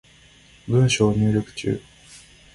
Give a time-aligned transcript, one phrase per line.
[0.65, 1.79] 文章入力中